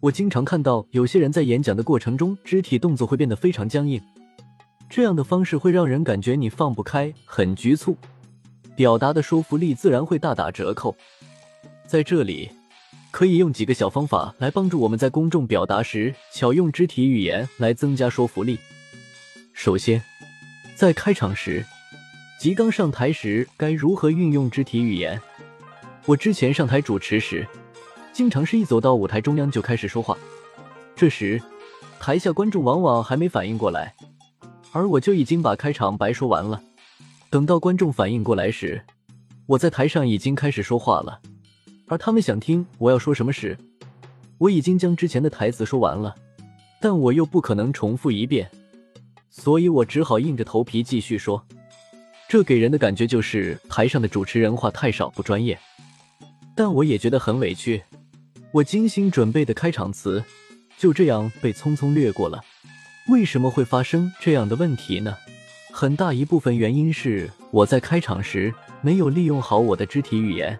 [0.00, 4.00] 我经常看到有些人在演讲的过程中，肢体动作会变得非常僵硬，
[4.88, 7.94] 这样的方式会让人感觉你放不开，很局促，
[8.74, 10.96] 表达的说服力自然会大打折扣。
[11.86, 12.50] 在这里，
[13.10, 18.58] 可以用几个小方法来帮助我们在公众表达时巧用肢体语言来增加说服力。
[19.52, 20.02] 首先，
[20.74, 21.62] 在开场时，
[22.38, 25.20] 即刚上台时，该如何运用肢体语言？
[26.06, 27.46] 我之前上台主持时。
[28.12, 30.16] 经常是一走到舞台中央就开始说话，
[30.94, 31.40] 这时
[31.98, 33.94] 台下观众往往还没反应过来，
[34.72, 36.62] 而我就已经把开场白说完了。
[37.30, 38.82] 等到观众反应过来时，
[39.46, 41.20] 我在台上已经开始说话了，
[41.86, 43.56] 而他们想听我要说什么时，
[44.38, 46.14] 我已经将之前的台词说完了，
[46.80, 48.50] 但我又不可能重复一遍，
[49.30, 51.42] 所以我只好硬着头皮继续说。
[52.28, 55.58] 这给人的感觉就是台上的主持人话太少不专业，
[56.54, 57.82] 但我也觉得很委屈。
[58.52, 60.24] 我精心准备的开场词
[60.76, 62.40] 就这样被匆匆略过了。
[63.08, 65.16] 为什么会发生这样的问题呢？
[65.72, 70.58] 很大一部分原因是我在开场时没有利用好我的肢体语言。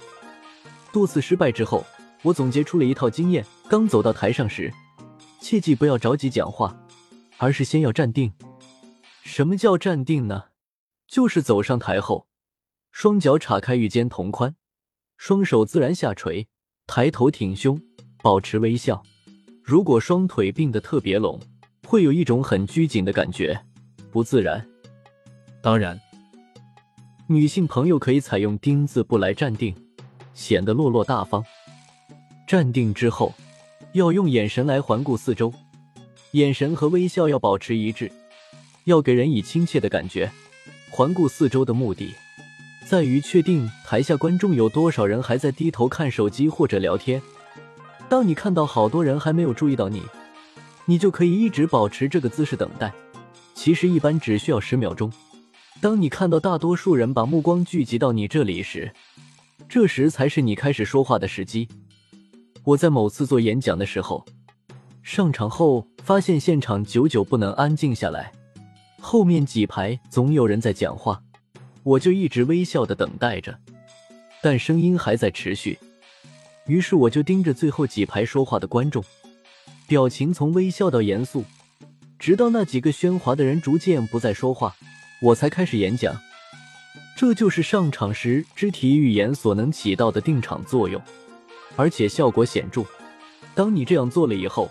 [0.93, 1.85] 多次失败之后，
[2.23, 4.73] 我总结出了一套经验：刚走到台上时，
[5.41, 6.77] 切记不要着急讲话，
[7.39, 8.33] 而是先要站定。
[9.25, 10.45] 什么叫站定呢？
[11.09, 12.29] 就是走上台后，
[12.93, 14.55] 双脚岔开与肩同宽，
[15.17, 16.47] 双手自然下垂。
[16.93, 17.81] 抬头挺胸，
[18.21, 19.01] 保持微笑。
[19.63, 21.39] 如果双腿并得特别拢，
[21.87, 23.57] 会有一种很拘谨的感觉，
[24.11, 24.67] 不自然。
[25.63, 26.01] 当然，
[27.29, 29.73] 女性朋友可以采用丁字步来站定，
[30.35, 31.45] 显得落落大方。
[32.45, 33.33] 站定之后，
[33.93, 35.55] 要用眼神来环顾四周，
[36.33, 38.11] 眼神和微笑要保持一致，
[38.83, 40.29] 要给人以亲切的感觉。
[40.91, 42.13] 环顾四周的目的。
[42.91, 47.23] 在于确定台下观众有多少人还在低头看手机或者聊天。
[48.09, 50.03] 当你看到好多人还没有注意到你，
[50.87, 52.93] 你就可以一直保持这个姿势等待。
[53.55, 55.09] 其实一般只需要十秒钟。
[55.81, 58.93] 当你看到大多数人把目光聚集到你这里时，
[59.69, 61.69] 这时才是你开始说话的时机。
[62.65, 64.27] 我在某次做演讲的时候，
[65.05, 68.33] 上场后发现现场久久不能安静下来，
[69.01, 71.23] 后面几排总有人在讲话。
[71.83, 73.59] 我就一直微笑的等待着，
[74.43, 75.79] 但声音还在持续。
[76.67, 79.03] 于是我就盯着最后几排说话的观众，
[79.89, 81.45] 表情从微笑到严肃，
[82.19, 84.77] 直到那几个喧哗的人逐渐不再说话，
[85.23, 86.15] 我才开始演讲。
[87.17, 91.01] 这就是上场时肢体语言所能起到的定场作用，
[91.77, 92.85] 而且效果显著。
[93.55, 94.71] 当你这样做了以后，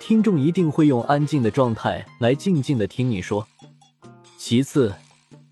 [0.00, 3.46] 听众一定会用安静的状态来静静的听你说。
[4.38, 4.94] 其次。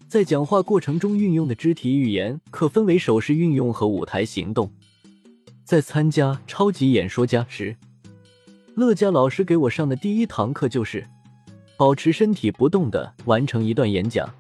[0.09, 4.71] 在讲话过程中运用的肢体语言可分为手势运用和舞台行动。
[5.65, 7.77] 在参加超级演说家时，
[8.77, 11.05] 乐嘉老师给我上的第一堂课就是
[11.77, 14.33] 保持身体不动的完成一段演讲。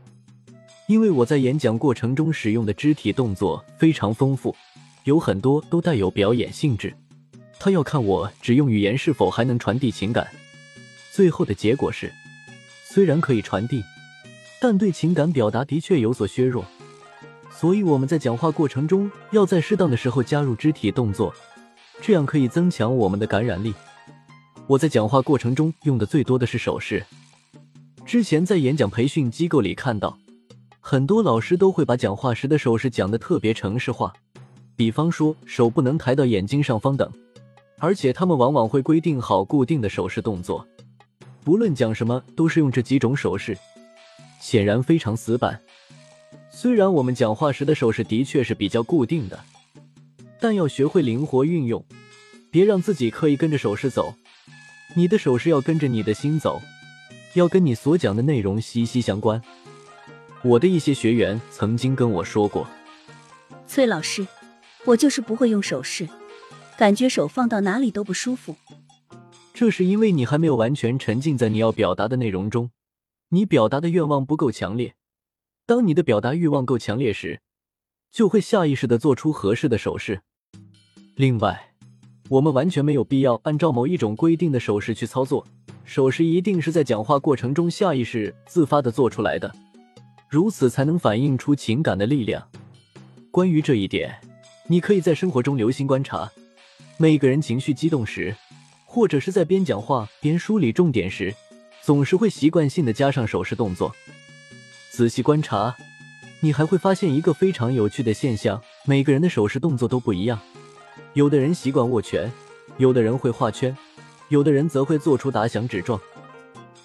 [0.86, 4.54] 因为我在演讲过程中使用的肢体动作非常丰富，
[5.02, 6.94] 有很多都带有表演性质。
[7.58, 10.28] 他要看我只用语言是否还能传递情感。
[11.10, 12.12] 最后的结果是，
[12.84, 13.82] 虽然可以传递。
[14.60, 16.64] 但对情感表达的确有所削弱，
[17.50, 21.34] 所以我们在讲话过程中要在适当的时候加入肢体动作，
[22.00, 23.74] 这样可以增强我们的感染力。
[24.66, 27.04] 我在讲话过程中用的最多的是手势。
[28.04, 30.18] 之前在演讲培训机构里看到，
[30.80, 34.12] 很多老师都会把讲话时的手势讲得特别程式化，
[34.74, 37.10] 比方说手不能抬到眼睛上方等，
[37.78, 40.66] 而且他们往往会规定好固定的手势动作，
[41.44, 43.56] 不论讲什么都是用这几种手势。
[44.40, 45.60] 显然非常死板。
[46.50, 49.38] 虽然我们讲话时的手势的确是比较固定的，
[50.40, 51.84] 但要学会灵活运用，
[52.50, 54.14] 别让自己刻意跟着手势走。
[54.94, 56.62] 你的手势要跟着你的心走，
[57.34, 59.42] 要跟你所讲的内容息息相关。
[60.42, 62.66] 我的一些学员曾经跟我说过
[63.66, 64.26] ：“崔老师，
[64.84, 66.08] 我就是不会用手势，
[66.78, 68.56] 感觉手放到哪里都不舒服。”
[69.52, 72.70] 这是因为你还没有完全沉浸在你要表达的内容中。
[73.30, 74.94] 你表达的愿望不够强烈，
[75.66, 77.40] 当你的表达欲望够强烈时，
[78.12, 80.20] 就会下意识的做出合适的手势。
[81.16, 81.74] 另外，
[82.28, 85.44] 我们完全没有必要按照某一种规定的手势去操作，
[85.84, 89.52] 手势一定是在讲话过程中下意识自发的做出来的，
[90.28, 92.48] 如此才能反映出情感的力量。
[93.32, 94.20] 关于这一点，
[94.68, 96.30] 你可以在生活中留心观察，
[96.96, 98.36] 每个人情绪激动时，
[98.84, 101.34] 或者是在边讲话边梳理重点时，
[101.86, 103.94] 总是会习惯性的加上手势动作。
[104.90, 105.76] 仔细观察，
[106.40, 110.36] 你还会发现一个非常有趣的现象：每个人的手势动作都不一样。
[111.12, 112.28] 有的人习惯握拳，
[112.78, 113.72] 有的人会画圈，
[114.30, 116.00] 有的人则会做出打响指状。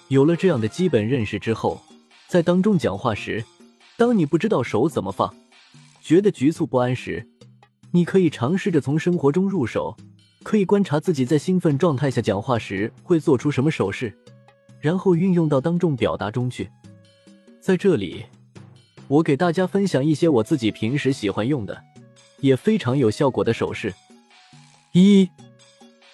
[0.06, 1.82] 有了这样的基本认识之后，
[2.28, 3.44] 在当众讲话时，
[3.96, 5.34] 当你不知道手怎么放，
[6.00, 7.26] 觉得局促不安时，
[7.90, 9.96] 你可以尝试着从生活中入手，
[10.44, 14.16] 可以观察自己在兴奋状态下讲话时会做出什么手势，
[14.82, 16.68] 然后运用到当众表达中去。
[17.60, 18.26] 在这里，
[19.06, 21.82] 我给大家分享一些我自己平时喜欢用的，
[22.40, 23.94] 也非常有效果的手势。
[24.90, 25.30] 一，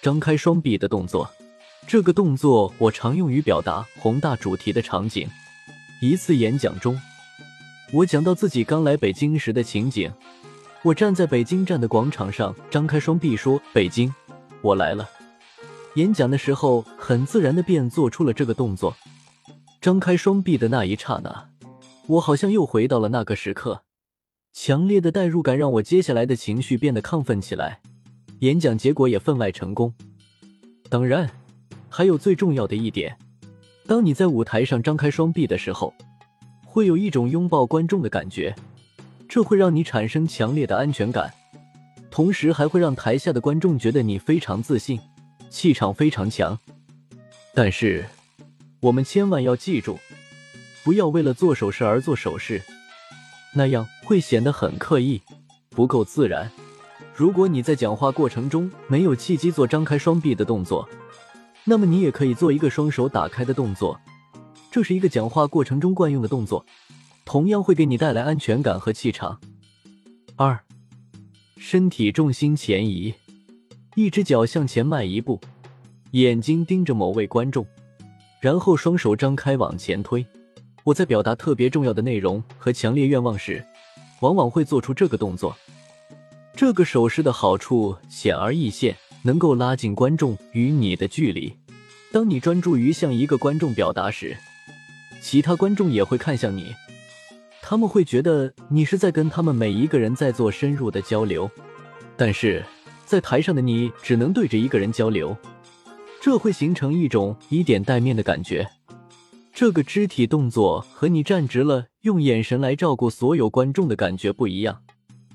[0.01, 1.29] 张开双臂的动作，
[1.87, 5.27] 这个动作我常用于表达宏大主题的场景。
[5.99, 6.97] 一次演讲中，
[7.91, 10.09] 我讲到自己刚来北京时的情景。
[10.83, 14.13] 我站在北京站的广场上，张开双臂说：“北京，
[14.61, 15.09] 我来了。”
[15.99, 18.95] 演讲的时候，很自然的便做出了这个动作。
[19.81, 21.49] 张开双臂的那一刹那，
[22.07, 23.81] 我好像又回到了那个时刻。
[24.53, 27.81] 强烈的代入感让我接下来的情绪变得亢奋起来。
[28.39, 29.93] 演讲结果也分外成功。
[30.89, 31.29] 当然，
[31.89, 33.17] 还有最重要的一点，
[33.85, 35.93] 当你在舞台上张开双臂的时候，
[36.65, 38.55] 会有一种拥抱观众的感觉，
[39.27, 41.33] 这会让你产生强烈的安全感，
[42.09, 44.97] 同时还会让台下的观众觉得你非常自信，
[45.49, 46.57] 气场非常强。
[47.53, 48.05] 但是，
[48.79, 49.99] 我们千万要记住，
[50.83, 52.61] 不要为了做手势而做手势，
[53.53, 55.21] 那样会显得很刻意，
[55.69, 56.49] 不够自然。
[57.13, 60.87] 如果你在讲话过程中没有契机做张开双臂的动作，
[61.65, 63.99] 那么你也可以做一个双手打开的动作，
[64.71, 66.65] 这是一个讲话过程中惯用的动作，
[67.25, 69.41] 同样会给你带来安全感和气场。
[70.37, 70.57] 二，
[71.57, 73.13] 身体重心前移，
[73.99, 75.37] 一只脚向前迈一步，
[76.11, 77.67] 眼睛盯着某位观众，
[78.39, 80.25] 然后双手张开往前推。
[80.85, 83.61] 我在表达特别重要的内容和强烈愿望时，
[84.21, 85.53] 往往会做出这个动作。
[86.55, 91.53] 这个手势的好处显而易见，能够拉近观众与你的距离。
[92.13, 94.37] 当你专注于向一个观众表达时，
[95.19, 96.73] 其他观众也会看向你，
[97.61, 101.51] 他们会觉得你是在跟他们每一个人在做深入的交流。
[102.15, 102.63] 但是
[103.09, 105.35] 在台上的你只能对着一个人交流，
[106.21, 108.69] 这会形成一种以点带面的感觉。
[109.51, 114.83] 这个肢体动作和你站直了用眼神来照顾所有观众的感觉不一样。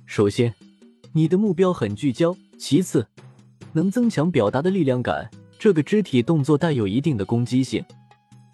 [0.07, 0.55] 首先。
[1.17, 2.37] 你的目标很聚焦。
[2.59, 3.07] 其次，
[3.73, 5.31] 能增强表达的力量感。
[5.61, 7.85] 这个肢体动作带有一定的攻击性，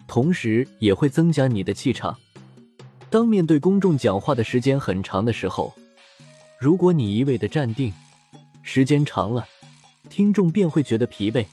[0.07, 2.15] 同时也会增加你的气场。
[3.09, 5.73] 当面对公众讲话的时间很长的时候，
[6.59, 7.91] 如果你一味的站定，
[8.63, 9.47] 时间长了，
[10.09, 11.45] 听众便会觉得疲惫。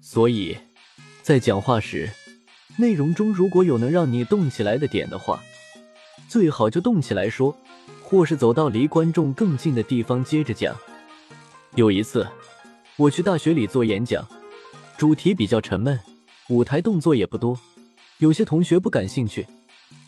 [0.00, 0.56] 所以，
[1.22, 2.10] 在讲话时，
[2.76, 5.42] 内容中如果有能让你动起来的点的话，
[6.28, 7.56] 最好就动起来说。
[8.06, 10.76] 或是走到离观众更近的地方接着讲。
[11.74, 12.24] 有一次，
[12.96, 14.24] 我去大学里做演讲，
[14.96, 15.98] 主题比较沉闷，
[16.50, 17.58] 舞台动作也不多，
[18.18, 19.46] 有些同学不感兴趣。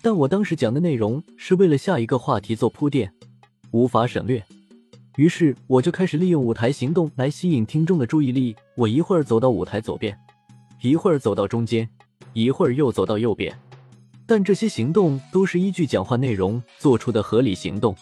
[0.02, 3.12] 但我当时讲的内容是为了下一个话题做铺垫，
[3.72, 4.44] 无法省略。
[5.16, 8.54] 于是我就开始利用舞台行动来吸引听众的注意力。
[8.74, 10.16] 我一会儿走到舞台左边，
[10.82, 11.88] 一会儿走到中间，
[12.34, 13.58] 一会儿又走到右边。
[14.26, 17.96] 但这些行动都是依据讲话内容做出的合理行动。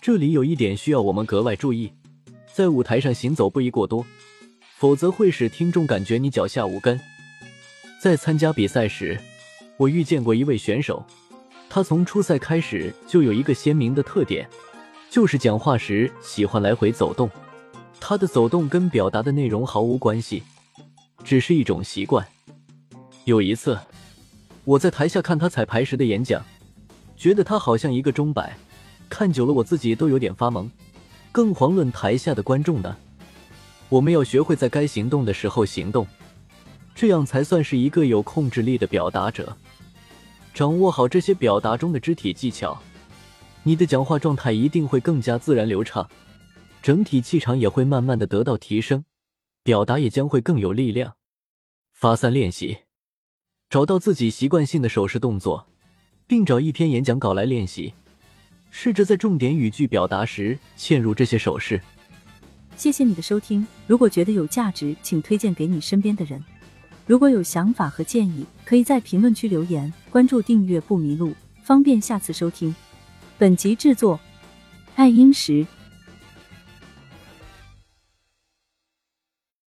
[0.00, 1.92] 这里有一点需要我们格外注意：
[2.50, 4.06] 在舞台上行走不宜过多，
[4.76, 6.98] 否则会使听众感觉你脚下无根。
[8.00, 9.18] 在参加比赛时，
[9.76, 11.04] 我遇见过一位选手，
[11.68, 14.48] 他从初赛开始就有一个鲜明的特点，
[15.14, 17.30] 就是讲话时喜欢来回走动。
[18.00, 20.42] 他的走动跟表达的内容毫无关系，
[21.22, 22.26] 只是一种习惯。
[23.24, 23.78] 有一次。
[24.64, 26.44] 我在台下看他彩排时的演讲，
[27.16, 28.56] 觉得他好像一个钟摆，
[29.08, 30.68] 看久了我自己都有点发懵，
[31.30, 32.96] 更遑论台下的观众呢。
[33.88, 36.04] 我们要学会在该行动的时候行动，
[36.92, 39.56] 这样才算是一个有控制力的表达者。
[40.52, 42.82] 掌握好这些表达中的肢体技巧，
[43.66, 46.08] 你的讲话状态一定会更加自然流畅，
[46.82, 49.06] 整体气场也会慢慢的得到提升，
[49.62, 51.14] 表达也将会更有力量。
[51.92, 52.78] 发散练习。
[53.70, 55.66] 找到自己习惯性的手势动作，
[56.26, 57.94] 并找一篇演讲稿来练习，
[58.70, 61.80] 试着在重点语句表达时嵌入这些手势。
[62.76, 66.44] 谢谢你的收听，如果觉得有价值，请推荐给你身边的人。
[67.06, 69.90] 如果有想法和建议，可以在评论区留言。
[70.10, 72.74] 关注订阅不迷路，方便下次收听。
[73.36, 74.20] 本集制作：
[74.94, 75.66] 爱英石。